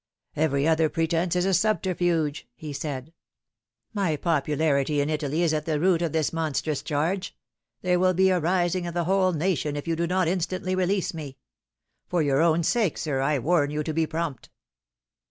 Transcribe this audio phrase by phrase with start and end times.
[0.35, 3.13] "Every other pretence is a subterfuge," he said.
[3.93, 7.37] "My popularity in Italy is at the root of this monstrous charge.
[7.83, 11.13] There will be a rising of the whole nation if you do not instantly release
[11.13, 11.37] me.
[12.07, 14.49] For your own sake, sir, I warn you to be prompt.